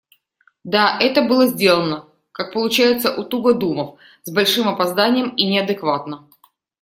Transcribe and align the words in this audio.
Да, 0.63 0.97
это 0.99 1.21
было 1.21 1.45
сделано, 1.45 2.07
как 2.31 2.53
получается 2.53 3.13
у 3.13 3.23
тугодумов, 3.23 3.99
с 4.23 4.31
большим 4.31 4.67
опозданием 4.67 5.29
и 5.35 5.45
неадекватно. 5.45 6.27